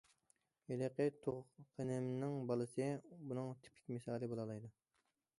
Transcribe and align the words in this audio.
ھېلىقى 0.69 1.05
تۇغقىنىمنىڭ 1.25 2.37
بالىسى 2.51 2.87
بۇنىڭ 3.33 3.51
تىپىك 3.67 3.93
مىسالى 3.99 4.31
بولالايدۇ. 4.33 4.73